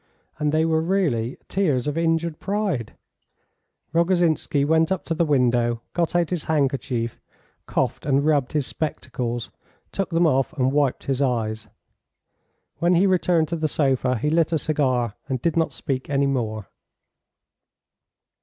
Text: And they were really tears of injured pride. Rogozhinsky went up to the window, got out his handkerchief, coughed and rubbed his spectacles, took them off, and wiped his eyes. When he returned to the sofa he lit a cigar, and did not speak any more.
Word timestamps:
And 0.39 0.51
they 0.51 0.65
were 0.65 0.81
really 0.81 1.37
tears 1.47 1.85
of 1.85 1.95
injured 1.95 2.39
pride. 2.39 2.95
Rogozhinsky 3.93 4.65
went 4.65 4.91
up 4.91 5.05
to 5.05 5.13
the 5.13 5.23
window, 5.23 5.83
got 5.93 6.15
out 6.15 6.31
his 6.31 6.45
handkerchief, 6.45 7.21
coughed 7.67 8.07
and 8.07 8.25
rubbed 8.25 8.53
his 8.53 8.65
spectacles, 8.65 9.51
took 9.91 10.09
them 10.09 10.25
off, 10.25 10.53
and 10.53 10.71
wiped 10.71 11.03
his 11.03 11.21
eyes. 11.21 11.67
When 12.77 12.95
he 12.95 13.05
returned 13.05 13.49
to 13.49 13.55
the 13.55 13.67
sofa 13.67 14.17
he 14.17 14.31
lit 14.31 14.51
a 14.51 14.57
cigar, 14.57 15.13
and 15.29 15.39
did 15.39 15.55
not 15.55 15.71
speak 15.71 16.09
any 16.09 16.25
more. 16.25 16.69